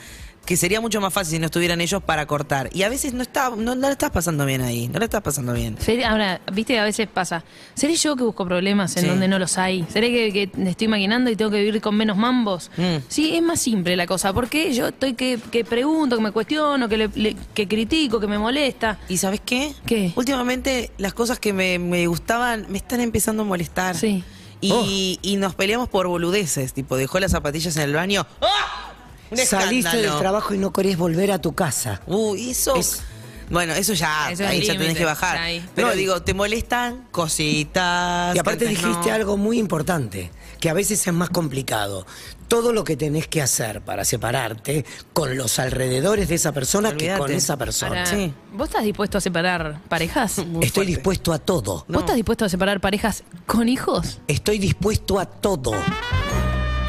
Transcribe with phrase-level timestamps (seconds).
[0.46, 2.70] que sería mucho más fácil si no estuvieran ellos para cortar.
[2.72, 5.20] Y a veces no está, no, no la estás pasando bien ahí, no la estás
[5.20, 5.76] pasando bien.
[6.08, 7.44] Ahora, viste que a veces pasa.
[7.74, 9.08] ¿Seré yo que busco problemas en Sí.
[9.08, 9.84] donde no los hay?
[9.92, 12.70] ¿Seré que, que me estoy maquinando y tengo que vivir con menos mambos?
[12.76, 12.98] Mm.
[13.08, 14.32] Sí, es más simple la cosa.
[14.32, 18.28] Porque yo estoy que, que pregunto, que me cuestiono, que, le- le- que critico, que
[18.28, 18.98] me molesta.
[19.08, 19.74] ¿Y sabes qué?
[19.84, 20.12] ¿Qué?
[20.14, 23.96] Últimamente las cosas que me, me gustaban me están empezando a molestar.
[23.96, 24.22] Sí.
[24.60, 28.26] Y, y nos peleamos por boludeces, tipo, dejó las zapatillas en el baño.
[28.40, 28.92] ¡Ah!
[29.30, 30.10] Un Saliste escándalo.
[30.12, 32.00] del trabajo y no querés volver a tu casa.
[32.06, 32.76] Uy, eso.
[32.76, 33.02] Es-
[33.48, 35.36] Bueno, eso ya, Eso es ahí ya límite, tenés que bajar.
[35.38, 35.64] ahí.
[35.76, 38.34] Pero No, y- digo, te molestan cositas.
[38.34, 39.14] Y aparte dijiste no.
[39.14, 42.06] algo muy importante, que a veces es más complicado.
[42.48, 47.06] Todo lo que tenés que hacer para separarte con los alrededores de esa persona que
[47.08, 47.36] con Olvídate.
[47.36, 48.00] esa persona.
[48.00, 48.32] Ahora, Sí.
[48.52, 50.38] ¿Vos estás dispuesto a separar parejas?
[50.38, 50.90] Muy Estoy fuerte.
[50.92, 51.84] dispuesto a todo.
[51.88, 54.18] ¿Vos estás dispuesto a separar parejas con hijos?
[54.26, 55.72] Estoy dispuesto a todo.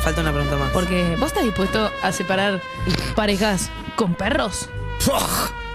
[0.07, 0.71] Falta una pregunta más.
[0.71, 2.61] Porque vos estás dispuesto a separar
[3.13, 4.69] parejas con perros.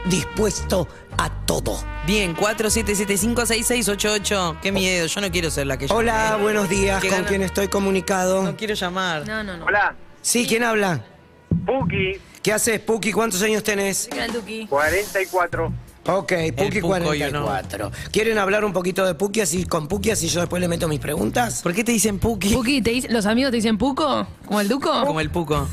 [0.06, 0.88] Dispuesto
[1.18, 1.78] a todo.
[2.06, 4.56] Bien, 47756688.
[4.62, 6.00] Qué miedo, yo no quiero ser la que llame.
[6.00, 7.02] Hola, buenos días.
[7.02, 8.42] ¿Con gana- quién estoy comunicado?
[8.42, 9.28] No quiero llamar.
[9.28, 9.66] No, no, no.
[9.66, 11.04] Hola, Sí, ¿quién habla?
[11.66, 13.12] Puki, ¿Qué haces, Puki?
[13.12, 14.08] ¿Cuántos años tenés?
[14.16, 14.66] El Duki.
[14.66, 15.70] 44.
[16.04, 17.44] Ok, Puki Puco, yo no.
[17.44, 17.92] 44.
[18.10, 20.98] ¿Quieren hablar un poquito de Puki así con Puki así yo después le meto mis
[21.00, 21.62] preguntas?
[21.62, 22.52] ¿Por qué te dicen Puki?
[22.52, 24.26] Puki, ¿te dice- ¿los amigos te dicen Puco?
[24.46, 24.90] ¿Como el Duco?
[25.06, 25.68] Como el Puco.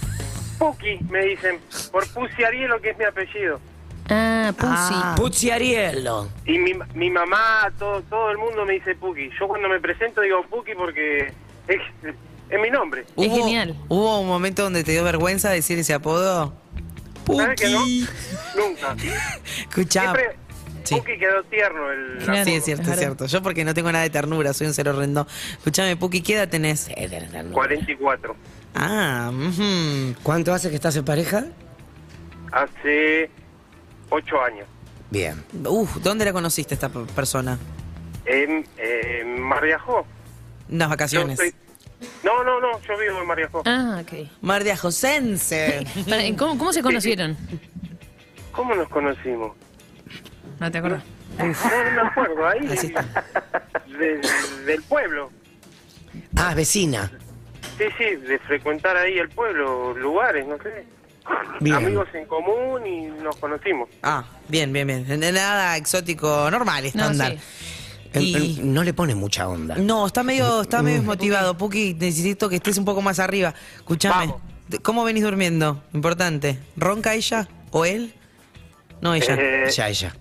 [0.59, 1.57] Puki, me dicen,
[1.91, 3.59] por Pusi Arielo, que es mi apellido.
[4.09, 4.93] Ah, Pussy.
[4.95, 5.15] Ah.
[6.45, 9.29] Y mi, mi mamá, todo, todo el mundo me dice Puki.
[9.39, 11.31] Yo cuando me presento digo Puki porque
[11.67, 11.79] es,
[12.49, 13.05] es mi nombre.
[13.17, 13.75] Es genial.
[13.87, 16.53] ¿Hubo un momento donde te dio vergüenza decir ese apodo?
[17.33, 18.07] Puki.
[18.55, 18.95] Nunca.
[19.59, 20.01] Escuchá.
[20.01, 20.37] Siempre
[20.83, 20.95] Sí.
[20.95, 22.45] Puki quedó tierno el Claro.
[22.45, 23.25] Sí, es cierto, Es cierto.
[23.27, 25.27] Yo porque no tengo nada de ternura, soy un cero horrendo.
[25.57, 26.89] Escuchame, Puki, ¿qué edad tenés?
[27.51, 28.35] 44.
[28.73, 30.15] Ah, ujú.
[30.23, 31.45] ¿Cuánto hace que estás en pareja?
[32.51, 33.29] Hace
[34.09, 34.67] 8 años.
[35.11, 35.43] Bien.
[35.67, 37.59] Uf, ¿dónde la conociste esta persona?
[38.25, 40.05] En, en Mar de Ajó.
[40.69, 41.37] Unas Yo vacaciones.
[41.37, 41.53] soy-
[42.23, 43.63] No, no, no, yo vivo en Mar de Ajó.
[43.65, 44.27] Ah, ok.
[44.41, 45.85] Mar de Ajosense.
[46.09, 47.37] Pará, ¿Cómo, cómo se conocieron?
[48.51, 49.55] ¿Cómo nos conocimos?
[50.59, 51.03] No te acuerdas.
[51.37, 52.67] No, no me acuerdo, ahí.
[52.71, 53.23] Así está.
[53.87, 54.21] de-
[54.65, 55.31] del pueblo.
[56.35, 57.11] Ah, vecina.
[57.77, 60.85] Sí, sí, de frecuentar ahí el pueblo, lugares, no sé.
[61.61, 61.75] Bien.
[61.77, 63.87] Amigos en común y nos conocimos.
[64.03, 65.05] Ah, bien, bien, bien.
[65.33, 67.33] Nada exótico, normal, estándar.
[67.33, 67.39] En-
[68.13, 69.75] Y- en- no le pone mucha onda.
[69.75, 71.57] No, está medio, está medio desmotivado.
[71.57, 73.53] Puki, necesito que estés un poco más arriba.
[73.77, 74.33] Escuchame.
[74.83, 75.83] ¿Cómo venís durmiendo?
[75.93, 76.59] Importante.
[76.77, 78.13] ¿Ronca ella o él?
[79.01, 79.35] No, ella.
[79.39, 80.15] Eh, Ya, ella.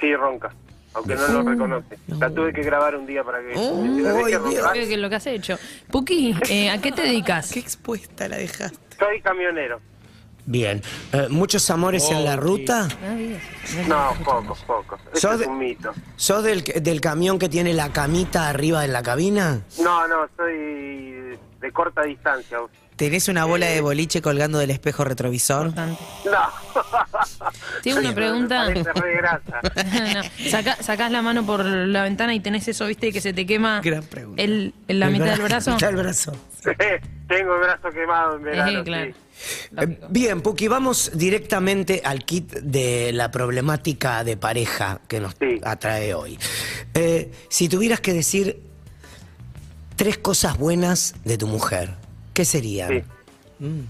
[0.00, 0.54] sí, ronca,
[0.94, 1.98] aunque no lo reconoce.
[2.08, 3.52] La tuve que grabar un día para que...
[3.52, 5.58] Creo que lo que has hecho.
[5.90, 7.50] Puki, eh, ¿a qué te dedicas?
[7.52, 8.78] Qué expuesta la dejaste.
[8.98, 9.80] Soy camionero.
[10.50, 10.82] Bien.
[11.12, 12.88] Eh, ¿Muchos amores en la ruta?
[13.86, 15.00] No, pocos, pocos.
[15.12, 15.92] Eso ¿Sos es de- un mito.
[16.16, 19.62] ¿Sos del, del camión que tiene la camita arriba de la cabina?
[19.80, 22.58] No, no, soy de corta distancia.
[23.00, 25.68] ¿Tenés una bola de boliche colgando del espejo retrovisor?
[25.68, 26.02] Importante.
[26.26, 26.38] No.
[27.82, 28.66] Tengo una pregunta.
[28.74, 33.46] No, saca- sacás la mano por la ventana y tenés eso, viste, que se te
[33.46, 34.42] quema Gran pregunta.
[34.42, 35.70] el, en la El mitad del brazo.
[35.76, 36.32] mitad del brazo.
[37.26, 38.80] Tengo el brazo quemado en verano.
[38.80, 39.12] Eh, claro.
[39.32, 39.66] sí.
[39.80, 45.58] Eh, Bien, Puki, vamos directamente al kit de la problemática de pareja que nos Sí.
[45.64, 46.38] atrae hoy.
[46.92, 48.60] Eh, si tuvieras que decir
[49.96, 51.94] tres cosas buenas de tu mujer,
[52.34, 53.04] ¿qué serían?
[53.58, 53.84] Sí.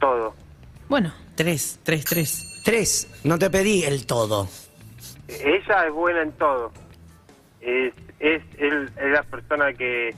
[0.00, 0.34] Todo.
[0.88, 2.60] Bueno, Tres, tres, tres.
[2.64, 4.48] Tres, no te pedí el todo.
[5.28, 6.70] Ella es buena en todo.
[7.60, 10.14] Es, es, es la persona que,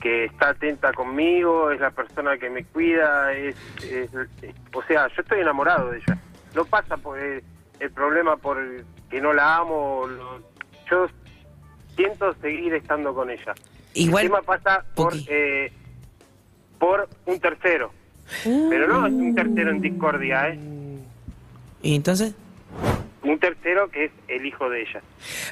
[0.00, 3.54] que está atenta conmigo, es la persona que me cuida, es,
[3.84, 4.10] es-
[4.74, 6.18] o sea, yo estoy enamorado de ella.
[6.54, 7.44] No pasa por el,
[7.78, 8.58] el problema por
[9.08, 10.40] que no la amo, lo-
[10.90, 11.06] yo
[11.94, 13.54] siento seguir estando con ella.
[13.94, 15.72] Igual, el tema pasa por eh,
[16.80, 17.92] por un tercero,
[18.44, 20.58] pero no es un tercero en discordia, ¿eh?
[21.82, 22.34] ¿Y entonces?
[23.22, 25.00] Un tercero que es el hijo de ella.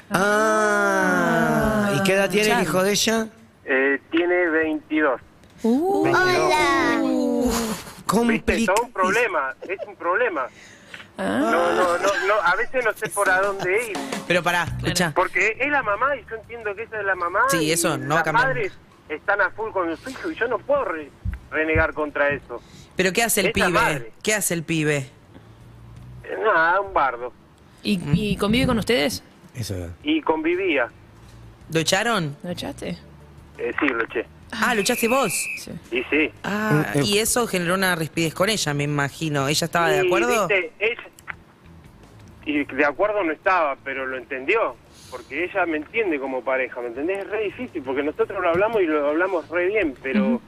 [0.09, 3.27] Ah, ¿y qué edad tiene el hijo de ella?
[3.65, 5.21] Eh, tiene 22.
[5.63, 7.45] Uh, 22.
[7.47, 8.03] ¿Viste?
[8.05, 10.47] Complica- Todo un problema, es un problema.
[11.19, 13.97] ah, No, no, no, no, a veces no sé por a dónde ir.
[14.27, 15.11] Pero pará, escucha.
[15.15, 17.41] Porque es la mamá y yo entiendo que esa es la mamá.
[17.49, 18.47] Sí, y eso no va a Las cambiar.
[18.47, 18.73] madres
[19.09, 21.11] están a full con su hijo y yo no puedo re-
[21.51, 22.61] renegar contra eso.
[22.95, 23.69] ¿Pero qué hace el pibe?
[23.69, 24.11] madre.
[24.21, 24.97] ¿Qué hace el pibe?
[26.23, 27.33] Eh, Nada, un bardo.
[27.83, 29.23] ¿Y, y convive con ustedes?
[29.55, 29.89] Eso.
[30.03, 30.89] Y convivía.
[31.73, 32.35] ¿Lo echaron?
[32.43, 32.97] ¿Lo echaste?
[33.57, 34.25] Eh, sí, lo eché.
[34.51, 35.31] Ah, ¿lo echaste vos?
[35.57, 35.71] Sí.
[35.91, 36.31] Y sí.
[36.43, 39.47] Ah, y eso generó una rispidez con ella, me imagino.
[39.47, 40.47] ¿Ella estaba de Y, acuerdo?
[40.47, 41.09] viste, ella-
[42.45, 44.75] y de acuerdo no estaba, pero lo entendió.
[45.11, 47.19] Porque ella me entiende como pareja, ¿me entendés?
[47.19, 50.39] Es re difícil, porque nosotros lo hablamos y lo hablamos re bien, pero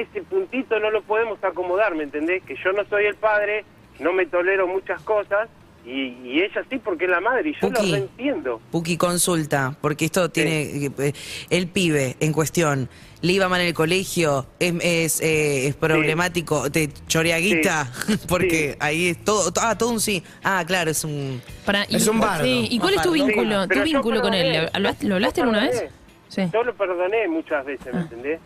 [0.00, 2.42] ese puntito no lo podemos acomodar, ¿me entendés?
[2.44, 3.64] Que yo no soy el padre,
[4.00, 5.48] no me tolero muchas cosas,
[5.84, 7.90] y, y ella sí porque es la madre, y yo Puki.
[7.90, 8.60] lo entiendo.
[8.70, 10.62] Puki, consulta, porque esto tiene...
[10.98, 11.12] eh,
[11.48, 12.90] El pibe en cuestión,
[13.22, 14.44] ¿le iba mal en el colegio?
[14.58, 16.70] ¿Es, es, eh, es problemático?
[16.70, 17.90] ¿Te chorea guita?
[18.28, 18.76] porque Sí.
[18.80, 19.50] ahí es todo...
[19.62, 20.22] Ah, todo un sí.
[20.44, 21.40] Ah, claro, es un...
[21.64, 22.44] Para, Es un bardo.
[22.44, 23.62] Sí, ¿Y cuál es tu vínculo?
[23.62, 24.42] Sí, ¿Tu vínculo con él?
[24.52, 24.62] perdoné.
[24.70, 25.70] ¿Lo hablaste, lo hablaste Yo alguna vez?
[25.80, 25.92] perdoné.
[26.28, 26.42] Sí.
[26.52, 27.96] Yo lo perdoné muchas veces, Ah.
[27.96, 28.40] ¿me entendés?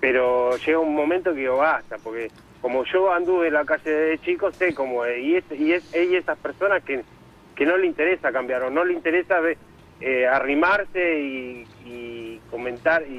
[0.00, 2.30] Pero llega un momento que digo, basta, porque
[2.60, 5.18] como yo anduve en la calle de chico, sé cómo es.
[5.24, 7.02] Y, es, y, es, y esas personas que,
[7.56, 9.38] que no le interesa cambiar o no le interesa
[10.00, 13.12] eh, arrimarse y, y comentar y,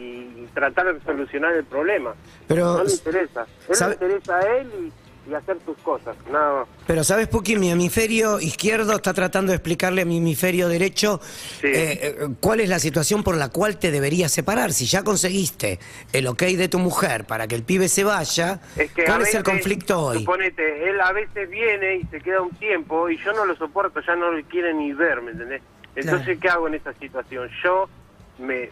[0.43, 2.15] y tratar de solucionar el problema.
[2.47, 3.45] Pero- no le interesa.
[3.67, 4.91] Él ¿sabe- le interesa a él y,
[5.29, 6.67] y hacer sus cosas, nada más.
[6.87, 11.67] Pero sabes, Puki, mi hemisferio izquierdo está tratando de explicarle a mi hemisferio derecho Sí.
[11.67, 14.73] eh, eh, cuál es la situación por la cual te deberías separar.
[14.73, 15.79] Si ya conseguiste
[16.13, 19.35] el ok de tu mujer para que el pibe se vaya, Es que ¿cuál es
[19.35, 20.19] el conflicto hoy?
[20.19, 23.99] Suponete, él a veces viene y se queda un tiempo y yo no lo soporto,
[24.05, 25.61] ya no lo quiere ni ver, ¿me entendés?
[25.95, 26.39] Entonces, Claro.
[26.41, 27.49] ¿qué hago en esa situación?
[27.63, 27.89] Yo
[28.39, 28.69] me,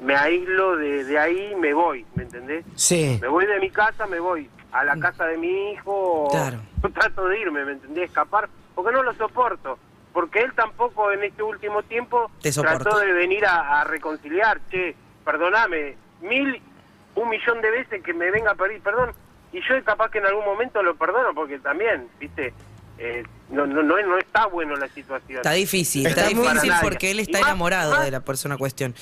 [0.00, 2.64] me aíslo de, de ahí y me voy, ¿me entendés?
[2.74, 3.18] Sí.
[3.20, 6.58] Me voy de mi casa, me voy a la casa de mi hijo, Claro.
[6.82, 8.08] yo trato de irme, ¿me entendés?
[8.08, 9.78] Escapar, porque no lo soporto.
[10.12, 14.96] Porque él tampoco en este último tiempo Te trató de venir a, a reconciliar, che,
[15.24, 16.60] perdoname, mil,
[17.14, 19.12] un millón de veces que me venga a pedir perdón,
[19.52, 22.52] y yo capaz que en algún momento lo perdono, porque también, viste,
[22.98, 25.38] eh, no, no, no, no está bueno la situación.
[25.38, 28.94] Está difícil, Está difícil porque él está Y más- enamorado más- de la persona cuestión.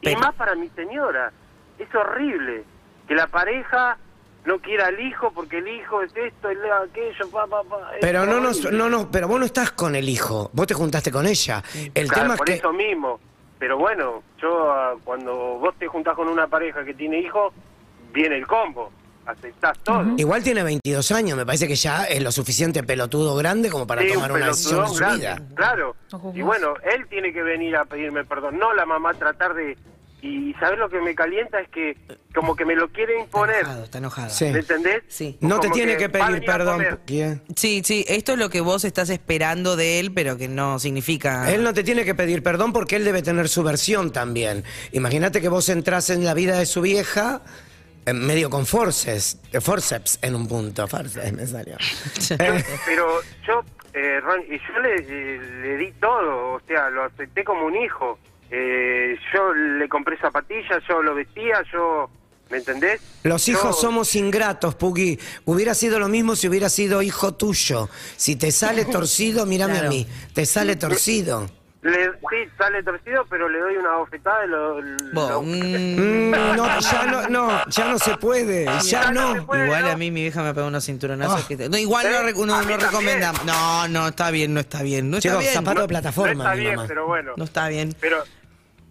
[0.00, 1.32] Y Pero, más para mi señora.
[1.78, 2.64] Es horrible
[3.06, 3.96] que la pareja
[4.44, 7.92] no quiera al hijo porque el hijo es esto, el aquello, pa, pa, pa.
[7.94, 10.74] Es Pero no, nos, no, no, pero vos no estás con el hijo, vos te
[10.74, 11.62] juntaste con ella.
[11.94, 13.20] El Claro, tema es por que eso mismo.
[13.58, 17.52] Pero bueno, yo ah, cuando vos te juntás con una pareja que tiene hijos,
[18.12, 18.92] viene el combo.
[19.28, 20.04] Aceptás todo.
[20.16, 24.00] igual tiene 22 años, me parece que ya es lo suficiente pelotudo grande como para
[24.02, 25.42] Sí, tomar un una decisión en su vida.
[25.54, 25.94] Claro.
[26.34, 29.76] Y bueno, él tiene que venir a pedirme perdón, no la mamá tratar de...
[30.20, 31.60] Y ¿sabes lo que me calienta?
[31.60, 31.96] Es que
[32.34, 33.56] como que me lo quiere está imponer.
[33.60, 34.30] enojado, está enojado.
[34.30, 34.46] Sí.
[34.46, 35.02] ¿Me entendés?
[35.06, 35.38] Sí.
[35.40, 36.84] No te tiene que pedir perdón.
[37.54, 41.52] Sí, sí, esto es lo que vos estás esperando de él, pero que no significa...
[41.52, 44.64] Él no te tiene que pedir perdón porque él debe tener su versión también.
[44.90, 47.42] Imagínate que vos entras en la vida de su vieja
[48.14, 50.86] medio con forces, eh, forceps en un punto.
[50.88, 51.76] Forceps me salió.
[52.38, 53.62] Eh, Pero yo,
[53.94, 55.00] eh, Ron, y yo le,
[55.62, 58.18] le di todo, o sea, lo acepté como un hijo.
[58.50, 62.10] Eh, yo le compré zapatillas, yo lo vestía, yo...
[62.50, 62.98] ¿Me entendés?
[63.24, 65.18] Los hijos somos ingratos, Puki.
[65.44, 67.90] Hubiera sido lo mismo si hubiera sido hijo tuyo.
[68.16, 69.88] Si te sale torcido, mírame Claro.
[69.88, 70.06] a mí.
[70.32, 71.46] Te sale torcido.
[71.80, 74.80] Le, sí, sale torcido, pero le doy una bofetada y lo...
[74.80, 79.46] lo- mm, Mm, no, ya no, no, ya no se puede, ya Ya no no.
[79.46, 79.64] puede.
[79.66, 79.90] igual no.
[79.92, 81.48] a mí mi vieja me pegó unos cinturonazos Ah.
[81.48, 82.34] que te- no, igual no, ¿Eh?
[82.46, 83.20] no, A mí no también.
[83.46, 85.08] No, no, está bien, no está bien.
[85.08, 85.54] No está Chicos, bien.
[85.54, 86.88] zapato de no plataforma, está mi bien, mamá.
[86.88, 87.32] pero bueno.
[87.36, 87.94] No está bien.
[88.00, 88.24] Pero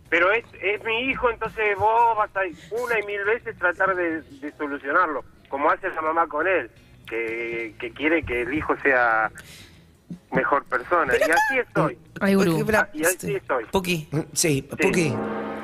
[0.09, 2.39] pero es, es mi hijo, entonces vos vas a
[2.81, 6.71] una y mil veces tratar de, de solucionarlo, como hace la mamá con él,
[7.05, 9.29] que, que quiere que el hijo sea
[10.31, 11.13] mejor persona.
[11.17, 11.97] Y así estoy.
[12.19, 12.65] Ay, gurú.
[12.93, 13.65] Y así estoy.
[13.71, 14.07] Puki.
[14.11, 15.13] Mm, Sí, Puki,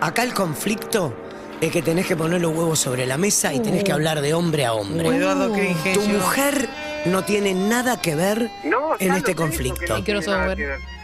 [0.01, 1.13] acá el conflicto
[1.62, 4.34] es que tenés que poner los huevos sobre la mesa y tenés que hablar de
[4.34, 5.08] hombre a hombre.
[5.10, 6.20] Uh, Eduardo, qué Tu ingenio.
[6.20, 6.70] mujer
[7.05, 9.98] no tiene nada que ver No, en este conflicto.
[9.98, 10.03] no.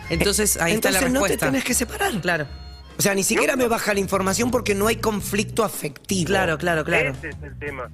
[0.09, 2.11] Entonces ahí está Entonces la no te tenés que separar.
[2.21, 2.47] Claro,
[2.97, 6.27] O sea, ni siquiera me baja la información porque no hay conflicto afectivo.
[6.27, 7.11] claro, claro, claro.
[7.11, 7.89] Ese es el tema.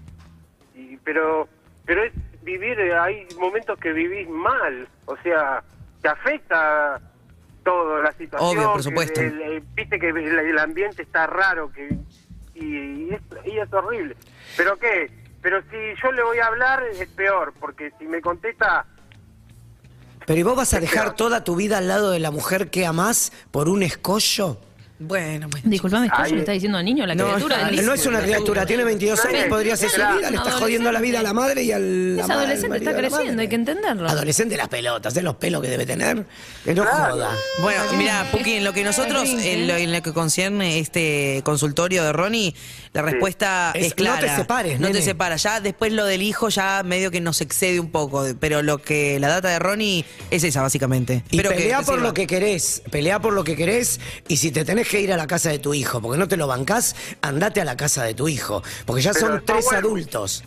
[0.76, 1.48] Y, pero
[1.86, 2.14] pero es
[2.46, 5.64] vivir, eh, hay momentos que vivís mal, o sea,
[6.02, 7.02] te afecta
[7.64, 8.58] todo la situación.
[8.58, 9.20] Obvio, por supuesto.
[9.20, 11.90] el- el- Viste que el, el ambiente está raro que
[12.54, 14.16] y, y es, y es horrible.
[14.56, 15.12] ¿Pero qué?
[15.42, 18.86] Pero si yo le voy a hablar es peor, porque si me contesta...
[20.26, 22.86] Pero ¿y vos vas a dejar toda tu vida al lado de la mujer que
[22.86, 24.58] amás por un escollo?
[24.98, 25.70] Bueno, bueno.
[25.70, 27.66] Disculpame, ¿esto le está diciendo al niño la no, criatura?
[27.66, 30.90] del- no es una criatura, tiene 22 años, podría ser su vida, le está jodiendo
[30.90, 32.18] la vida a la madre y al.
[32.18, 34.08] Es adolescente, está creciendo, hay que entenderlo.
[34.08, 36.26] Adolescente las pelotas, de los pelos que debe tener.
[36.64, 37.30] Que no joda.
[37.62, 42.02] Bueno, mira, Puki, en lo que nosotros, en lo, en lo que concierne este consultorio
[42.04, 42.56] de Ronnie,
[42.96, 44.22] la respuesta Es- es, no clara.
[44.22, 45.06] te separes, No te nene.
[45.06, 45.44] separas.
[45.44, 48.26] Ya después lo del hijo ya medio que nos excede un poco.
[48.40, 51.24] Pero lo que la data de Ronnie es esa, básicamente.
[51.30, 52.08] Y Pero que pelea te por sirva.
[52.08, 54.00] lo que querés, pelea por lo que querés
[54.30, 56.38] y si te tenés que ir a la casa de tu hijo porque no te
[56.38, 59.88] lo bancás, andate a la casa de tu hijo, porque ya Pero son tres vuelvo.
[59.90, 60.44] adultos.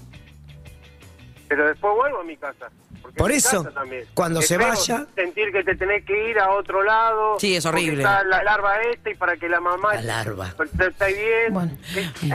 [1.49, 2.71] Pero después vuelvo a mi casa.
[3.03, 3.67] Porque Por eso,
[4.15, 7.39] cuando se vaya- Sentir que te tenés que ir a otro lado.
[7.39, 8.03] Sí, es horrible.
[8.03, 9.95] Está la larva esta y para que la mamá.
[9.95, 10.55] La larva.
[10.79, 11.53] Está bien.
[11.53, 11.73] Bueno.
[11.91, 12.31] Así.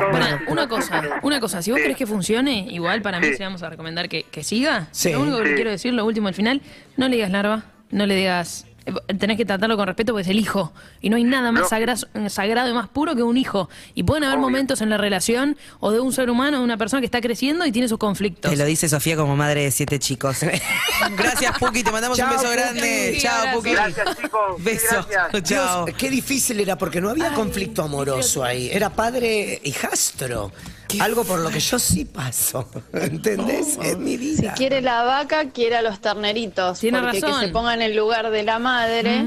[0.48, 1.84] una cosa, una cosa, si vos Sí.
[1.84, 3.44] querés que funcione, igual para mí Sí.
[3.44, 4.88] vamos a recomendar que, que siga.
[4.92, 5.12] Sí.
[5.12, 6.62] Lo único que quiero decir, lo último al final,
[6.98, 8.66] no le digas larva, no le digas.
[8.86, 10.74] Eh, Tenés que tratarlo con respeto porque es el hijo.
[11.02, 11.70] Y no hay nada más No.
[11.70, 13.70] sagrado, sagrado y más puro que un hijo.
[13.96, 14.48] Y pueden haber Obvio.
[14.50, 17.66] momentos en la relación o de un ser humano, de una persona que está creciendo
[17.66, 18.52] y tiene sus conflictos.
[18.52, 20.40] Te lo dice Sofía como madre de siete chicos.
[21.18, 21.84] Gracias, Puki.
[21.84, 22.54] Te mandamos un beso Puki.
[22.54, 23.12] grande.
[23.16, 23.54] Sí, Chao.
[23.56, 23.72] Puki.
[23.72, 24.42] Gracias, chicos.
[24.58, 25.06] Sí, Beso.
[25.10, 25.44] Gracias.
[25.44, 25.86] Chao.
[25.86, 28.70] Dios, qué difícil era porque no había conflicto amoroso ahí.
[28.72, 30.52] Era padre hijastro.
[31.00, 32.70] Algo por lo que yo sí paso.
[32.94, 33.78] ¿Entendés?
[33.82, 34.54] Es mi Si vida.
[34.54, 36.80] quiere la vaca, quiere a los terneritos.
[36.80, 37.40] Tiene porque razón.
[37.42, 39.24] que se ponga en el lugar de la madre,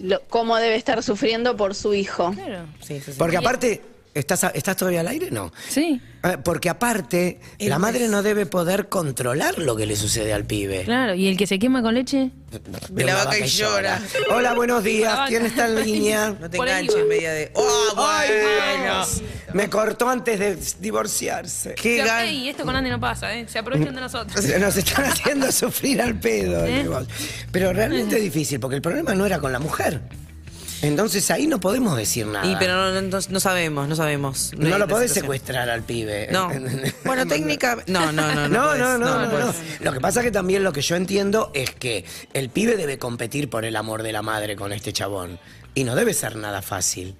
[0.00, 2.32] lo- cómo debe estar sufriendo por su hijo.
[2.32, 2.66] Claro.
[2.80, 3.18] Sí, sí, sí.
[3.18, 3.82] Porque aparte,
[4.14, 5.30] ¿estás, ¿estás todavía al aire?
[5.30, 5.52] No.
[5.68, 10.44] Sí, Eh, Porque aparte, la madre no debe poder controlar lo que le sucede al
[10.44, 10.82] pibe.
[10.84, 11.14] claro.
[11.14, 12.30] ¿Y el que se quema con leche?
[12.90, 14.00] Ve la vaca y llora.
[14.30, 15.28] Hola, buenos días.
[15.28, 16.34] ¿Quién está en línea?
[16.40, 17.52] No te enganches en media de.
[17.54, 19.04] ¡Oh, Ay, bueno!
[19.54, 21.74] Me cortó antes de divorciarse.
[21.74, 23.46] ¡Qué gan- ey, esto con Andy no pasa, ¿eh?
[23.48, 24.44] Se aprovechan de nosotros.
[24.60, 26.66] Nos están haciendo sufrir al pedo.
[26.66, 26.86] ¿Eh?
[27.52, 30.00] Pero realmente es difícil, porque el problema no era con la mujer.
[30.82, 32.46] Entonces ahí no podemos decir nada.
[32.46, 34.52] Y pero no, no, no sabemos, no sabemos.
[34.56, 35.22] no lo podés situación.
[35.24, 36.28] secuestrar al pibe.
[36.30, 36.50] No.
[37.04, 37.78] bueno, técnica.
[37.86, 38.48] No, no, no.
[38.48, 39.46] No, podés, no, no, no, podés.
[39.46, 39.84] no.
[39.84, 43.50] Lo que pasa que también lo que yo entiendo es que el pibe debe competir
[43.50, 45.38] por el amor de la madre con este chabón.
[45.74, 47.16] Y no debe ser nada fácil.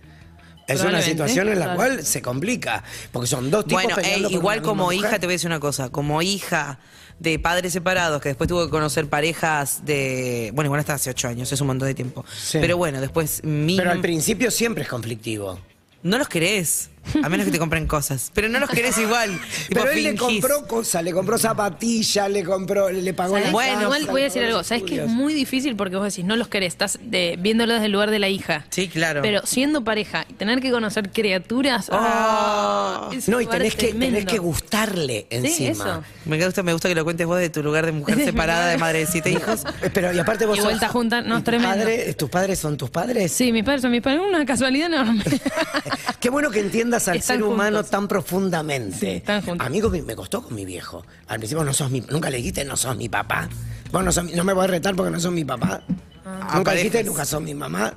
[0.66, 1.76] Es una situación en la claro.
[1.76, 2.84] cual se complica.
[3.10, 5.20] Porque son dos tipos Bueno, peleando ey, por igual una como hija, mujer.
[5.20, 5.88] te voy a decir una cosa.
[5.88, 6.78] Como hija
[7.18, 10.50] de padres separados, que después tuvo que conocer parejas de.
[10.54, 12.25] Bueno, igual hasta hace ocho años, es un montón de tiempo.
[12.37, 12.58] Sí.
[12.60, 13.76] Pero bueno, después mi.
[13.76, 15.58] Pero al principio siempre es conflictivo.
[16.02, 16.90] No los querés.
[17.22, 18.30] A menos que te compren cosas.
[18.34, 19.38] Pero no los querés igual.
[19.68, 23.50] Pero él le compró cosas, le compró zapatillas, le compró, le pagó la.
[23.50, 24.62] Bueno, casa, igual voy a decir algo.
[24.64, 27.86] ¿Sabes que es muy difícil porque vos decís, no los querés, estás de, viéndolo desde
[27.86, 28.64] el lugar de la hija.
[28.70, 29.22] Sí, claro.
[29.22, 31.88] Pero siendo pareja y tener que conocer criaturas.
[31.90, 33.10] Oh.
[33.12, 35.70] es No, y tenés que, tenés que gustarle encima.
[35.70, 36.04] eso.
[36.24, 38.78] Me gusta, me gusta que lo cuentes vos de tu lugar de mujer separada, de
[38.78, 39.62] madre de siete hijos.
[39.82, 41.76] Eh, Pero y aparte vos Y sos- vuelta junta, no, ¿y tus tremendo.
[41.84, 43.32] padres- ¿Tus padres son tus padres?
[43.32, 44.20] Sí, mis padres son mis padres.
[44.28, 45.24] Una casualidad enorme.
[46.20, 46.60] Qué bueno que
[46.97, 47.90] entiendas al ser humano juntos.
[47.90, 48.97] tan profundamente.
[48.99, 49.66] Sí, están juntos.
[49.66, 51.04] A mí con mi- me costó con mi viejo.
[51.26, 53.49] Al principio no sos mi, nunca le dijiste no sos mi papá.
[53.92, 55.83] Vos no, sos mi- no me voy a retar porque no sos mi papá.
[56.25, 56.52] Ah.
[56.57, 57.07] Nunca dijiste parejas.
[57.07, 57.95] nunca sos mi mamá.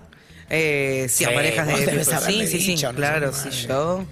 [0.50, 1.86] Eh, sí, a Sí, parejas de.
[1.86, 2.68] debes Sí, sí, sí.
[2.74, 3.68] dicho, no claro, sí, madre.
[3.68, 4.06] yo.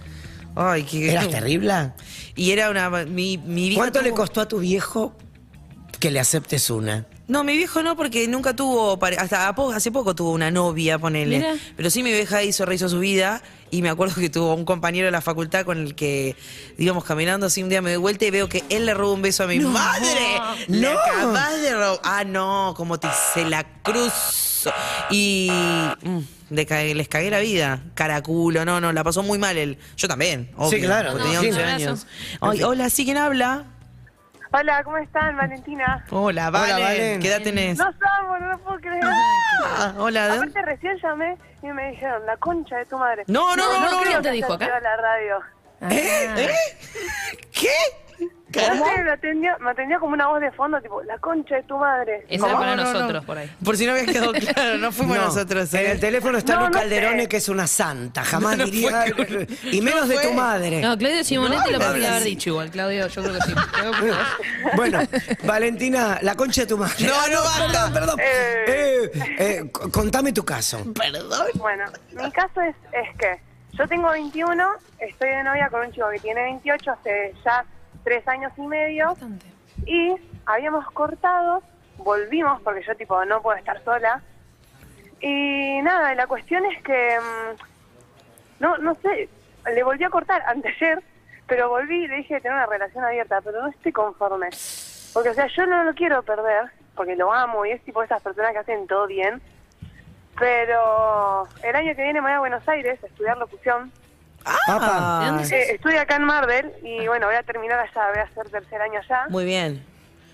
[0.56, 1.12] Ay, qué.
[1.12, 1.92] ¿Eras terrible?
[2.36, 2.90] Y era una.
[3.06, 5.16] Mi, mi ¿Cuánto le costó a tu viejo
[6.00, 7.06] que le aceptes una?
[7.30, 10.50] No, mi viejo no, porque nunca tuvo, pare- hasta a po- hace poco tuvo una
[10.52, 11.38] novia, ponele.
[11.38, 11.54] Mira.
[11.78, 15.06] Pero sí mi vieja hizo, rehizo su vida y me acuerdo que tuvo un compañero
[15.06, 16.36] de la facultad con el que
[16.80, 19.22] íbamos caminando así un día me doy vuelta y veo que él le robó un
[19.22, 20.10] beso a mi madre.
[20.68, 21.00] Le No.
[21.00, 22.00] acabas de robar.
[22.04, 24.12] Ah, no, como te hice la cruz.
[24.66, 24.72] hermoso.
[25.12, 25.50] Y
[26.02, 26.18] mm,
[26.50, 27.84] le cagué- les cagué la vida.
[27.94, 29.78] Caraculo, no, no, la pasó muy mal él.
[29.96, 32.08] Yo también, obvio, Sí, claro, porque no, tenía sí, 11 un años.
[32.42, 33.66] Ay, hola, ¿sí quién habla?
[34.52, 36.04] Hola, ¿cómo están, Valentina?
[36.10, 36.84] Hola, Valen.
[36.84, 37.22] Valen.
[37.22, 37.78] ¿Qué edad tenés?
[37.78, 39.04] No somos, no lo puedo creer.
[39.04, 40.34] Ah, hola, ¿de?
[40.38, 43.24] Aparte recién llamé y me dijeron, la concha de tu madre.
[43.28, 44.22] No, no, no, no, ¿quién no.
[44.22, 44.66] te dijo acá?
[44.66, 45.40] a la radio.
[45.82, 46.50] ¿Eh?
[47.52, 47.70] ¿Qué?
[48.54, 52.26] Me atendió, me atendió como una voz de fondo, tipo, la concha de tu madre.
[52.30, 52.60] Esa era ¿Cómo?
[52.60, 53.26] para No, no, nosotros no.
[53.28, 53.52] por ahí.
[53.64, 55.74] Por si no había quedado claro, no fuimos No, nosotros.
[55.74, 55.92] En ¿eh?
[55.92, 57.30] el teléfono está No, Lu no Calderone, sé.
[57.30, 58.24] que es una santa.
[58.24, 59.06] Jamás No, no diría.
[59.16, 59.48] fue.
[59.72, 60.82] y menos No de tu madre.
[60.82, 62.72] No, Claudio Simonetti No, lo podría haber dicho igual.
[62.72, 63.54] Claudio, yo creo que sí.
[64.76, 65.00] Bueno,
[65.44, 66.96] Valentina, la concha de tu madre.
[67.06, 67.68] No, Ah, no, basta.
[67.68, 68.20] Perdón, perdón.
[68.20, 68.66] Eh.
[68.68, 70.80] Eh, eh, c- contame tu caso.
[71.56, 73.40] Bueno, mi caso es, es que
[73.74, 77.64] yo tengo 21, estoy de novia con un chico que tiene 28 hace ya
[78.10, 79.16] tres años y medio
[79.86, 80.16] y
[80.48, 81.62] habíamos cortado,
[81.98, 84.24] volvimos porque yo tipo no puedo estar sola
[85.22, 89.30] y nada, la cuestión es que mm, no no sé,
[89.72, 91.04] le volví a cortar anteayer,
[91.46, 94.50] pero volví y le dije de tener una relación abierta, pero no estoy conforme.
[95.14, 98.24] Porque o sea, yo no lo quiero perder, porque lo amo y es tipo esas
[98.24, 99.40] personas que hacen todo bien.
[100.40, 103.92] Pero el año que viene me voy a Buenos Aires a estudiar locución.
[104.68, 105.20] Papá.
[105.22, 105.52] ¿De dónde sos?
[105.54, 108.82] Eh, estudio acá en Marvel y bueno, voy a terminar allá, voy a hacer tercer
[108.82, 109.26] año allá.
[109.30, 109.84] Muy bien.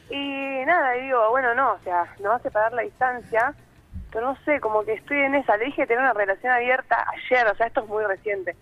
[0.09, 3.53] Y nada, y digo, bueno, no, o sea, nos va a separar la distancia,
[4.11, 5.57] pero no sé, como que estoy en esa.
[5.57, 8.55] Le dije tener una relación abierta ayer, o sea, esto es muy reciente.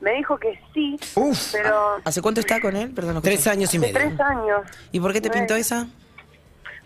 [0.00, 1.52] Me dijo que sí, Uf.
[1.52, 2.92] pero ¿Hace cuánto está con él?
[2.94, 3.94] Perdón, Tres años y medio.
[3.94, 4.62] tres años.
[4.90, 5.86] ¿Y por qué te pintó esa?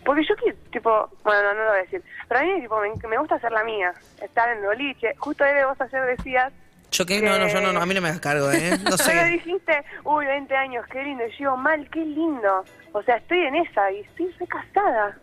[0.05, 2.79] Porque yo quiero, tipo, bueno, no, no lo voy a decir, pero a mí tipo,
[2.81, 3.93] me, me gusta hacer la mía,
[4.23, 5.15] estar en el boliche.
[5.19, 6.53] Justo Eve, vos ayer decías
[6.93, 7.21] ¿Yo qué?
[7.21, 8.79] No, no, yo no, no, a mí no me hagas cargo, ¿eh?
[8.83, 9.25] No sé.
[9.31, 11.25] dijiste, uy, 20 años, qué lindo.
[11.27, 12.65] Y yo mal, qué lindo.
[12.93, 15.19] O sea, estoy en esa y estoy re casada.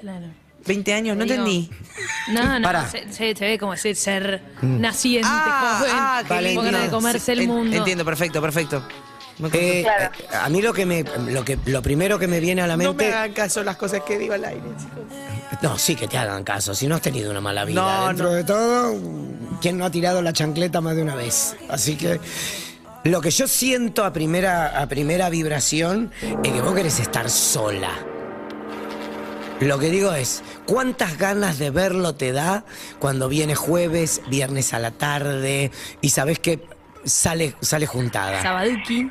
[0.00, 0.26] Claro.
[0.66, 1.70] 20 años, no Digo, entendí.
[2.32, 6.62] No, no, se, se- se ve como ese ser naciente, Ah, joven, ah, qué lindo.
[6.62, 7.76] ganas de comerse el mundo.
[7.76, 8.82] Entiendo, perfecto, perfecto.
[9.52, 10.14] Eh, Claro.
[10.18, 12.74] eh, a mí lo que me lo que lo primero que me viene a la
[12.76, 15.60] no me mente hagan caso las cosas que digo al aire, chicos.
[15.62, 18.28] no sí que te hagan caso si no has tenido una mala vida No, dentro
[18.30, 18.32] no.
[18.34, 18.94] de todo
[19.60, 22.18] quién no ha tirado la chancleta más de una vez así que
[23.04, 26.10] lo que yo siento a primera a primera vibración
[26.42, 27.90] es que vos querés estar sola
[29.60, 32.64] lo que digo es, ¿cuántas ganas de verlo te da
[32.98, 35.70] cuando viene jueves, viernes a la tarde
[36.02, 36.60] y sabés que
[37.06, 38.42] sale, sale juntada?
[38.42, 39.10] Sabaduki.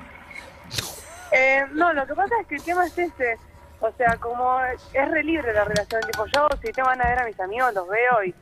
[1.31, 3.37] Eh, no, lo que pasa es que el tema es ese.
[3.79, 6.01] O sea, como es re libre la relación.
[6.01, 8.33] Tipo, yo si te van a ver a mis amigos, los veo y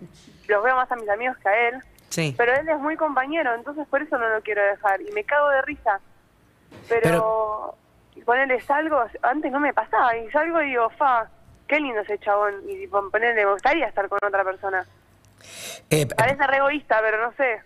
[0.47, 1.83] los veo más a mis amigos que a él.
[2.09, 2.35] Sí.
[2.37, 5.01] Pero él es muy compañero, entonces por eso no lo quiero dejar.
[5.01, 5.99] Y me cago de risa.
[6.87, 7.75] Pero,
[8.25, 10.15] ponerle salgo, antes no me pasaba.
[10.15, 11.27] Y salgo y digo, fa,
[11.67, 12.61] qué lindo ese chabón.
[12.67, 14.85] Y tipo, ponerle, me gustaría estar con otra persona.
[15.89, 17.61] Eh, Parece re egoísta, pero no sé.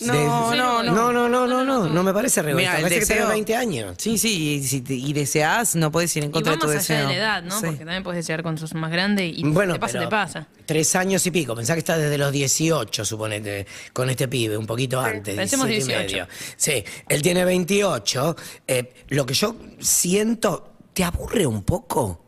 [0.00, 0.92] No, de- no, no.
[0.92, 3.94] No, no, no, no, no, no me parece el Parece que tenés deseo- 20 años.
[3.96, 6.66] Sí, sí, y, si te- y deseas, no puedes ir en Y contra de tu
[6.66, 7.08] vamos allá deseo.
[7.08, 7.54] de la edad, ¿no?
[7.60, 7.66] Sí.
[7.66, 10.48] Porque también puedes desear con sos más grande y Bueno, te pasa, te pasa.
[10.66, 11.54] Tres años y pico.
[11.54, 15.36] Pensá que está desde los 18, suponete, con este pibe, un poquito antes.
[15.36, 16.26] Pensemos 17 y 18.
[16.26, 16.34] medio.
[16.56, 18.34] Sí, él tiene 28.
[18.66, 22.20] Eh, lo que yo siento, ¿te aburre un poco?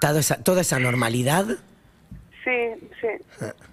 [0.00, 1.46] Toda esa, toda esa normalidad.
[2.44, 3.08] Sí, sí.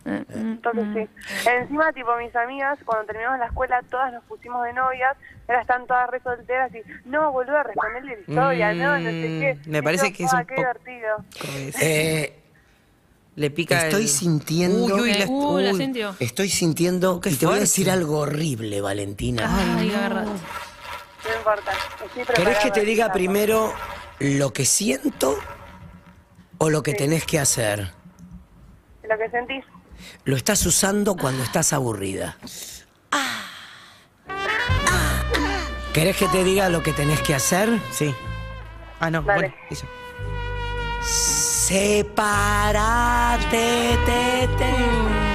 [0.05, 1.49] Entonces sí.
[1.49, 5.85] Encima, tipo, mis amigas, cuando terminamos la escuela, todas nos pusimos de novias, ahora están
[5.87, 6.79] todas re solteras y,
[7.09, 9.57] no, boludo, a responderle la historia, no, no sé qué.
[9.65, 11.17] Mm, me Y parece yo, que es "Ah, un qué poco- divertido.
[11.81, 12.37] Eh,
[13.37, 16.13] Le pica Estoy el- sintiendo- Uy, uy, la, Uh, la sintió.
[16.19, 19.43] estoy sintiendo Qué y te voy a decir algo horrible, Valentina.
[19.79, 20.27] Ay, agarrate.
[20.31, 21.71] No importa.
[22.05, 23.73] Estoy ¿Querés que te diga primero
[24.19, 25.37] lo que siento
[26.57, 27.93] o lo que tenés que hacer?
[29.11, 29.65] Lo que sentís.
[30.23, 32.37] Lo estás usando cuando estás aburrida.
[35.93, 37.67] ¿Querés que te diga lo que tenés que hacer?
[37.91, 38.15] Sí.
[39.01, 39.49] Ah, no, Dale.
[39.49, 39.85] bueno, eso.
[41.71, 42.77] Separate,
[44.05, 45.30] te, te.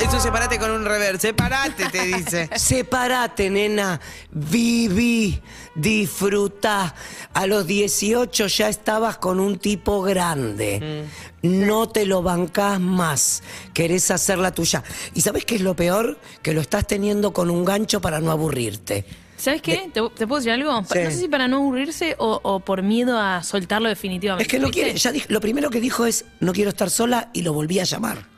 [0.00, 1.18] Eso sepárate con un rever.
[1.18, 2.48] Separate, te dice.
[2.56, 4.00] Separate, nena.
[4.30, 5.40] Viví,
[5.74, 6.94] disfruta.
[7.32, 11.06] A los 18 ya estabas con un tipo grande.
[11.42, 13.42] No te lo bancás más.
[13.74, 14.84] Querés hacer la tuya.
[15.14, 16.18] ¿Y sabes qué es lo peor?
[16.42, 19.04] Que lo estás teniendo con un gancho para no aburrirte.
[19.36, 19.90] ¿Sabes qué?
[19.92, 20.78] ¿Te, te puedo decir algo?
[20.90, 20.98] Sí.
[21.02, 24.44] No sé si para no aburrirse o, o por miedo a soltarlo definitivamente.
[24.44, 24.82] Es que no ¿viste?
[24.82, 27.78] quiere, ya dije- lo primero que dijo es, no quiero estar sola y lo volví
[27.80, 28.35] a llamar.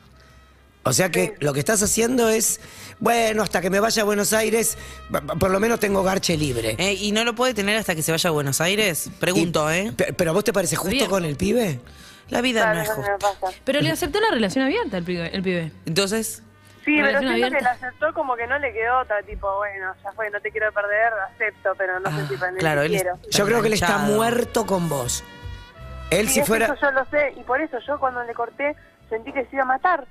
[0.89, 2.59] O sea que lo que estás haciendo es,
[2.99, 4.75] bueno, hasta que me vaya a Buenos Aires,
[5.39, 6.75] por lo menos tengo garche libre.
[6.79, 9.11] Eh, ¿Y no lo puede tener hasta que se vaya a Buenos Aires?
[9.19, 9.91] Pregunto, Y- ¿eh?
[9.95, 11.07] pe- ¿Pero a vos te parece justo Bien.
[11.09, 11.79] con el pibe?
[12.29, 13.47] La vida Claro, no es justa.
[13.63, 15.29] Pero le aceptó la relación abierta el pibe.
[15.31, 15.71] El pibe.
[15.85, 16.41] Entonces,
[16.83, 17.59] Sí, pero siento que abierta.
[17.61, 20.71] la aceptó como que no le quedó otra, tipo, bueno, ya fue, no te quiero
[20.73, 23.19] perder, acepto, pero no sé si para Ah, claro, él quiero.
[23.29, 25.23] Yo creo que él está muerto con vos.
[26.09, 26.65] Él Sí, si es que fuera...
[26.65, 28.75] Eso yo lo sé, y por eso yo cuando le corté
[29.09, 30.05] sentí que se iba a matar.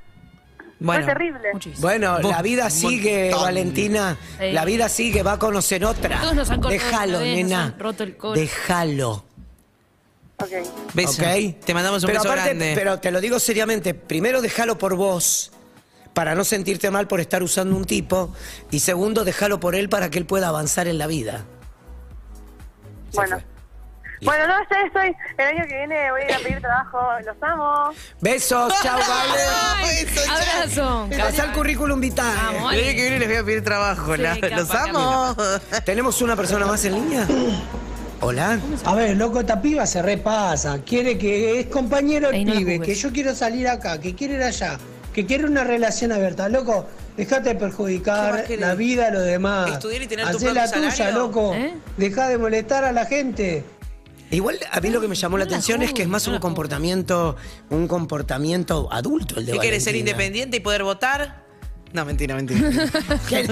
[0.80, 1.04] Bueno.
[1.04, 1.52] Fue terrible.
[1.52, 1.80] Muchísimo.
[1.82, 3.42] Bueno, la vida sigue, montón.
[3.46, 4.16] Valentina.
[4.38, 4.52] Sí.
[4.52, 6.20] La vida sigue, va a conocer otra.
[6.20, 7.64] Todos nos han cortado Déjalo, una vez, nos nena.
[7.64, 8.44] han roto el corazón.
[8.44, 9.24] Déjalo.
[10.40, 10.48] Ok.
[10.94, 11.22] Beso.
[11.22, 11.64] ¿Ok?
[11.64, 12.72] Te mandamos un pero beso aparte, grande.
[12.76, 13.94] Pero te lo digo seriamente.
[13.94, 15.50] Primero, déjalo por vos.
[16.14, 18.32] Para no sentirte mal por estar usando un tipo.
[18.70, 21.44] Y segundo, déjalo por él para que él pueda avanzar en la vida.
[23.10, 23.36] Se Bueno.
[23.36, 23.57] fue.
[24.22, 25.16] Bueno, no sé, estoy.
[25.38, 26.98] El año que viene voy a ir a pedir trabajo.
[27.24, 27.90] Los amo.
[28.20, 30.06] Besos, chao, vale.
[30.14, 30.34] Ya.
[30.62, 31.08] abrazo.
[31.18, 32.34] Pasá el currículum vitae.
[32.36, 34.14] Vamos, El año que viene les voy a pedir trabajo.
[34.16, 35.36] Sí, la- capaz, los amo.
[35.84, 37.26] ¿Tenemos una persona más en línea?
[38.20, 38.58] Hola.
[38.84, 40.80] A ver, loco, esta piba se repasa.
[40.84, 42.88] Quiere que es compañero Ey, el no la pibe, juzgues.
[42.96, 44.76] que yo quiero salir acá, que quiere ir allá,
[45.14, 46.48] que quiere una relación abierta.
[46.48, 48.60] Loco, dejate de ¿Qué más perjudicar querés?
[48.60, 49.70] la vida de los demás.
[49.70, 51.18] Estudiar y tener tu Hacé propio la tuya, salario.
[51.20, 51.54] loco.
[51.54, 51.74] ¿Eh?
[51.96, 53.64] Deja de molestar a la gente.
[54.30, 57.36] Igual a mí lo que me llamó la atención es que es más un comportamiento,
[57.70, 61.46] un comportamiento adulto el de ¿Qué quieres ser independiente y poder votar?
[61.92, 62.60] No, mentira, mentira.
[63.28, 63.48] ¿Qué?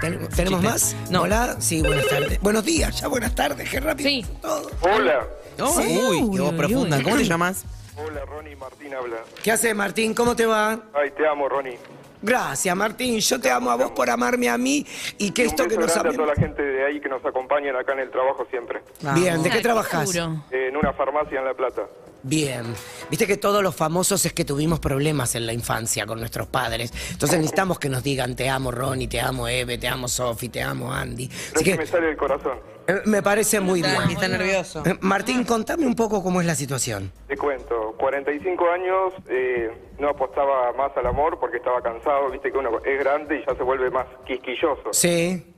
[0.00, 0.96] ¿Ten- ¿Tenemos más?
[1.10, 1.22] No.
[1.22, 2.40] Hola, sí, buenas tardes.
[2.40, 4.08] Buenos días, ya buenas tardes, qué rápido.
[4.08, 4.24] Sí.
[4.40, 4.70] todo.
[4.82, 5.26] Hola.
[5.58, 5.98] Oh, Sí.
[5.98, 7.02] Uy, qué voz profunda.
[7.02, 7.64] ¿Cómo te llamas?
[7.96, 9.16] Hola, Ronnie Martín habla.
[9.42, 10.14] ¿Qué haces, Martín?
[10.14, 10.72] ¿Cómo te va?
[10.94, 11.78] Ay, te amo, Ronnie.
[12.26, 13.20] Gracias, Martín.
[13.20, 14.84] Yo te amo a vos por amarme a mí
[15.16, 17.76] y que Y esto que nos a toda la gente de ahí que nos acompañan
[17.76, 18.82] acá en el trabajo siempre.
[19.14, 20.12] Bien, ¿de qué trabajas?
[20.50, 21.82] En una farmacia en La Plata.
[22.24, 22.74] Bien.
[23.08, 26.92] Viste que todos los famosos es que tuvimos problemas en la infancia con nuestros padres.
[27.12, 30.60] Entonces necesitamos que nos digan te amo Ronnie, te amo Eve, te amo Sofi, te
[30.60, 31.26] amo Andy.
[31.26, 32.58] Así es que que me sale del corazón.
[32.88, 34.10] Eh, me parece muy Está, bien.
[34.10, 34.82] está nervioso.
[34.86, 37.12] Eh, Martín, contame un poco cómo es la situación.
[37.28, 42.58] Te cuento, 45 años, eh, no apostaba más al amor porque estaba cansado, viste que
[42.58, 44.92] uno es grande y ya se vuelve más quisquilloso.
[44.92, 45.52] Sí.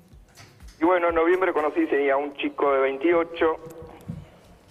[0.80, 3.56] Y bueno, en noviembre conocí a un chico de 28,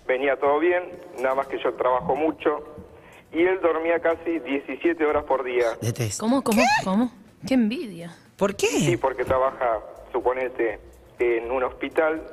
[0.07, 0.83] venía todo bien,
[1.19, 2.63] nada más que yo trabajo mucho,
[3.33, 5.65] y él dormía casi 17 horas por día.
[5.81, 6.21] Detesto.
[6.23, 7.11] ¿Cómo, cómo, cómo?
[7.45, 8.15] Qué envidia.
[8.37, 8.97] ¿Por Sí, qué?
[8.97, 9.79] porque trabaja,
[10.13, 10.79] suponete,
[11.19, 12.25] en un hospital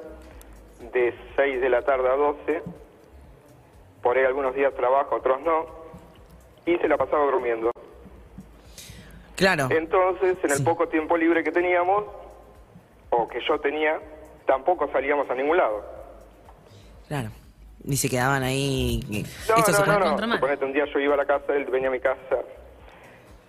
[0.93, 2.63] de 6 de la tarde a 12,
[4.03, 5.67] por ahí algunos días trabaja, otros no,
[6.67, 7.71] y se la pasaba durmiendo.
[9.37, 9.69] Claro.
[9.71, 12.05] Entonces, en el poco tiempo libre que teníamos,
[13.11, 14.01] o que yo tenía,
[14.47, 15.85] tampoco salíamos a ningún lado.
[17.09, 17.31] Claro.
[17.83, 19.01] Ni se quedaban ahí.
[19.09, 20.35] No, Esto se no, no, no.
[20.35, 22.39] Suponete un día yo iba a la casa, él venía a mi casa.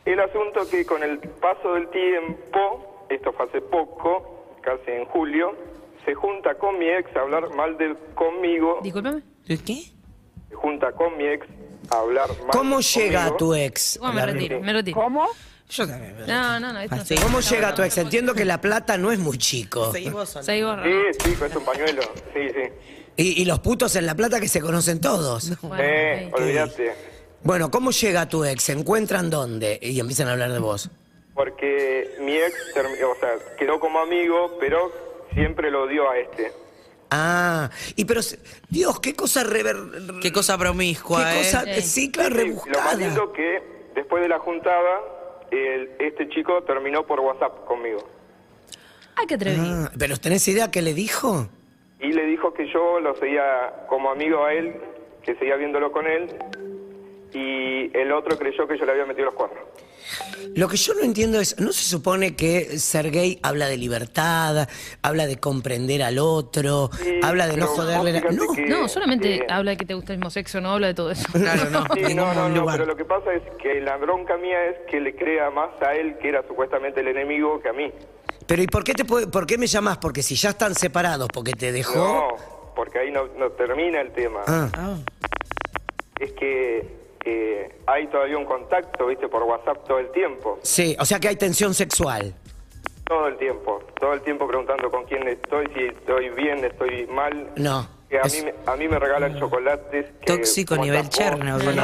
[0.04, 5.56] El asunto que con el paso del tiempo, esto fue hace poco, casi en julio,
[6.06, 9.22] se junta con mi ex a hablar mal de conmigo, Discúlpame.
[9.48, 9.58] ¿Qué?
[9.58, 11.46] se junta con mi ex
[11.90, 13.38] a hablar mal ¿Cómo llega conmigo.
[13.38, 13.98] tu ex?
[14.00, 15.02] Bueno, me retiro, me retiro.
[15.02, 15.28] ¿Cómo?
[15.70, 16.16] Yo también.
[16.28, 16.80] No, no, no.
[16.80, 17.18] Esto no Así.
[17.18, 17.98] se- ¿Cómo llega tu ex?
[17.98, 19.92] Entiendo que La Plata no es muy chico.
[19.92, 20.44] Seguí vos sola.
[20.44, 20.86] Seguí vos, Ron.
[20.86, 22.02] Sí, sí, es un pañuelo,
[22.34, 22.72] sí, sí.
[23.18, 25.60] Y, y los putos en La Plata que se conocen todos.
[25.62, 26.94] Bueno, eh, olvídate.
[27.44, 28.62] Bueno, ¿cómo llega tu ex?
[28.64, 29.80] ¿Se encuentran dónde?
[29.82, 30.90] Y empiezan a hablar de vos.
[31.34, 34.92] Porque mi ex, o sea, quedó como amigo, pero
[35.36, 36.52] siempre lo odió a este.
[37.12, 39.76] Ah, y pero, se- Dios, qué cosa rever...
[40.22, 41.38] Qué cosa promiscua, qué ¿eh?
[41.44, 41.82] cosa, Sí.
[41.84, 43.62] sí, claro, Sí, Lo más lindo que
[43.94, 45.00] después de la juntada,
[45.52, 48.00] el- este chico terminó por WhatsApp conmigo.
[49.16, 49.64] Ay, qué atrevido.
[49.86, 51.48] Ah, pero ¿tenés idea qué le dijo?
[52.00, 54.76] Y le dijo que yo lo seguía como amigo a él,
[55.24, 56.36] que seguía viéndolo con él,
[57.36, 59.60] y el otro creyó que yo le había metido los cuernos.
[60.56, 64.70] Lo que yo no entiendo es, ¿no se supone que ser gay habla de libertad,
[65.02, 68.22] habla de comprender al otro, Sí, habla de no joderle la...
[68.32, 70.88] No, que- No, solamente eh, habla de que te gusta el mismo sexo, no habla
[70.88, 71.28] de todo eso.
[71.34, 71.84] Claro, no.
[71.94, 75.02] Sí, no, no, no, pero lo que pasa es que la bronca mía es que
[75.02, 77.92] le crea más a él, que era supuestamente el enemigo, que a mí.
[78.48, 79.98] pero ¿y por qué, te puede- por qué me llamas?
[79.98, 81.98] Porque si ya están separados, porque te dejó...
[81.98, 82.28] No,
[82.76, 84.42] porque ahí no, no termina el tema.
[84.48, 84.98] Ah, Ah.
[86.20, 90.60] Es que eh, hay todavía un contacto, viste, por WhatsApp todo el tiempo.
[90.64, 92.34] sí, o sea que hay tensión sexual.
[93.06, 93.84] Todo el tiempo.
[94.00, 97.52] Todo el tiempo preguntando con quién estoy, si estoy bien, estoy mal.
[97.56, 97.88] No.
[98.10, 100.08] Que a, es- mí, me- a mí me regalan chocolates.
[100.22, 101.80] que Tóxico nivel Chernobyl.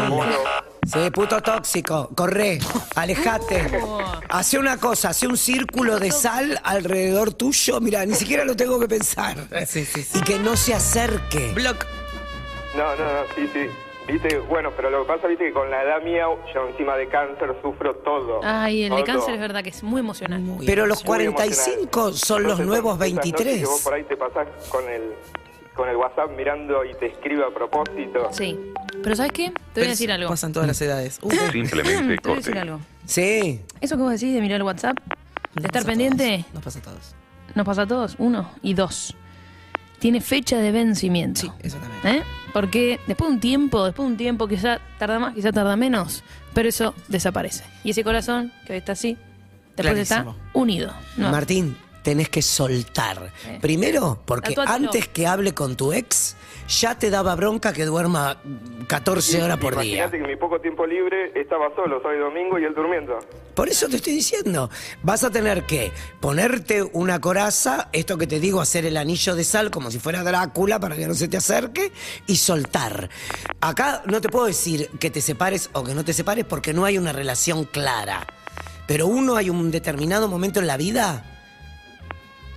[0.88, 2.10] Sí, puto tóxico.
[2.15, 2.58] Corre,
[2.95, 3.67] alejate.
[4.30, 7.80] Hace una cosa, hace un círculo de sal alrededor tuyo.
[7.82, 9.36] Mira, ni siquiera lo tengo que pensar.
[9.67, 10.19] Sí, sí, sí.
[10.19, 11.51] Y que no se acerque.
[11.54, 11.86] Block.
[12.75, 13.69] No, no, no, sí, sí.
[14.12, 17.08] Viste, bueno, pero lo que pasa, viste, que con la edad mía, yo encima de
[17.08, 18.41] cáncer sufro todo.
[18.43, 19.06] Ay, el de Todo.
[19.06, 20.41] cáncer es verdad que es muy emocional.
[20.65, 21.34] Pero los Muy emocional.
[21.47, 23.60] 45 son los Entonces, nuevos esas noches 23.
[23.60, 25.02] que vos por ahí te pasás con el
[25.74, 28.28] con el WhatsApp mirando y te escribe a propósito.
[28.34, 28.60] Sí.
[29.02, 29.54] Pero ¿sabes qué?
[29.74, 30.30] Te voy a decir algo.
[30.30, 31.17] Pasan todas las edades.
[31.21, 32.80] Uh, Simplemente Te voy a decir algo.
[33.06, 33.62] Sí.
[33.80, 35.13] Eso que vos decís de mirar el WhatsApp, de
[35.56, 37.15] nos estar pendiente, todos, Nos pasa a todos.
[37.56, 38.15] nos pasa a todos.
[38.19, 38.52] Uno.
[38.62, 39.15] Y dos.
[40.00, 41.39] Tiene fecha de vencimiento.
[41.41, 42.17] Sí, eso también.
[42.17, 42.24] ¿Eh?
[42.54, 46.24] Porque después de un tiempo, después de un tiempo, quizá tarda más, quizá tarda menos,
[46.54, 47.64] pero eso desaparece.
[47.84, 49.18] Y ese corazón, que hoy está así,
[49.76, 50.32] después Clarísimo.
[50.32, 50.94] está unido.
[51.18, 51.32] No.
[51.32, 53.32] Martín, tenés que soltar.
[53.44, 53.52] Sí.
[53.62, 54.88] Primero, porque Tatuátelo.
[54.88, 56.36] antes que hable con tu ex,
[56.68, 58.38] ya te daba bronca que duerma
[58.88, 59.84] 14 horas por día.
[59.98, 63.20] Imagínate que mi poco tiempo libre estaba solo, sábado y domingo y él durmiendo.
[63.62, 64.71] Por eso te estoy diciendo,
[65.04, 69.43] vas a tener que ponerte una coraza, esto que te digo, hacer el anillo de
[69.43, 71.91] sal como si fuera Drácula para que no se te acerque
[72.26, 73.12] y soltar.
[73.60, 76.86] Acá no te puedo decir que te separes o que no te separes porque no
[76.86, 78.26] hay una relación clara.
[78.88, 81.31] Pero uno hay un determinado momento en la vida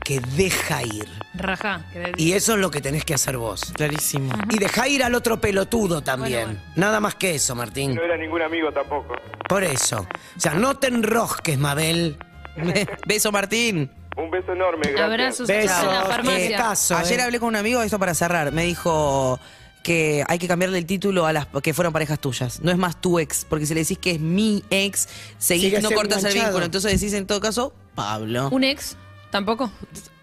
[0.04, 1.08] que deja ir.
[1.34, 1.80] Rajá.
[1.92, 3.72] que Y eso es lo que tenés que hacer vos.
[3.74, 4.32] Clarísimo.
[4.50, 6.44] Y deja ir al otro pelotudo también.
[6.44, 6.72] Bueno, bueno.
[6.76, 7.94] Nada más que eso, Martín.
[7.94, 9.14] No era ningún amigo tampoco.
[9.48, 10.06] Por eso.
[10.36, 12.16] O sea, no te enrosques, Mabel.
[13.06, 13.90] Beso, Martín.
[14.16, 15.00] Un beso enorme, gracias.
[15.10, 15.80] Abrazos Besos.
[15.80, 16.56] en la Eh, farmacia.
[16.56, 17.22] caso, Ayer eh.
[17.22, 19.40] hablé con un amigo, esto para cerrar, me dijo
[19.82, 22.60] que hay que cambiarle el título a las que fueron parejas tuyas.
[22.60, 25.76] No es más tu ex, porque si le decís que es mi ex, seguís, Sigue
[25.82, 26.64] no siendo cortas el vínculo.
[26.64, 28.50] Entonces decís en todo caso, Pablo.
[28.52, 28.96] Un ex,
[29.34, 29.68] tampoco.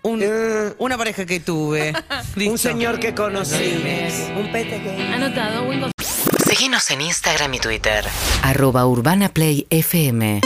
[0.04, 0.74] Un- Eh.
[0.78, 1.92] una pareja que tuve.
[2.50, 3.84] Un señor que conocí.
[4.40, 4.90] Un pete que...
[5.14, 6.40] Anotado, consejo.
[6.50, 8.06] Síguenos en Instagram y Twitter.
[8.42, 10.40] Arroba Urbana Play FM.